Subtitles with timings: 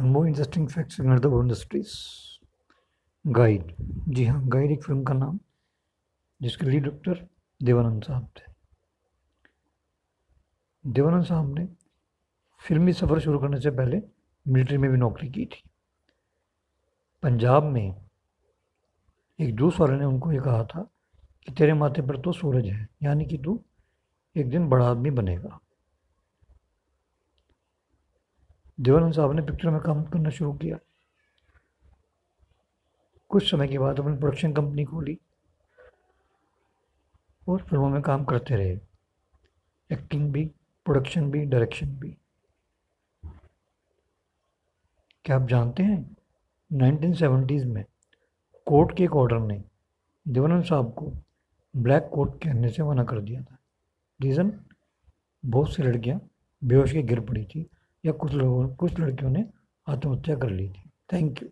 [0.00, 1.90] और more interesting facts in the industries
[3.24, 3.74] guide
[4.08, 5.38] जी हाँ guide एक फ़िल्म का नाम,
[6.40, 7.26] जिसके लीड एक्टर
[7.60, 8.52] देवानंद साहब थे।
[10.84, 11.66] देवानंद साहब ने
[12.62, 14.00] फिल्मी सफ़र शुरू करने से पहले
[14.46, 15.62] मिलिट्री में भी नौकरी की थी।
[17.22, 17.94] पंजाब में
[19.38, 20.90] एक जूस वाले ने उनको ये कहा था
[21.48, 23.62] कि तेरे माथे पर तो सूरज है, यानी कि तू
[24.36, 25.58] एक दिन बड़ा आदमी बनेगा।
[28.80, 30.78] देवानंद साहब ने पिक्चर में काम करना शुरू किया।
[33.28, 35.18] कुछ समय के बाद अपनी प्रोडक्शन कंपनी खोली
[37.48, 38.80] और फ़िल्मों में काम करते रहे।
[39.92, 40.44] एक्टिंग भी
[40.84, 42.16] प्रोडक्शन भी डायरेक्शन भी।
[45.24, 46.16] क्या आप जानते हैं
[46.72, 47.84] 1970s में
[48.66, 49.64] कोर्ट के एक ऑर्डर ने
[50.28, 51.12] देवानंद साहब को
[51.76, 53.58] ब्लैक कोट कहने से मना कर दिया था।
[54.22, 54.60] रीज़न
[55.46, 56.20] बहुत सी लड़कियाँ
[56.64, 57.70] बेहोश के गिर पड़ी थी।
[58.04, 59.44] या कुछ लोगों कुछ लड़कियों ने
[59.88, 61.48] आत्महत्या कर ली थी। Thank you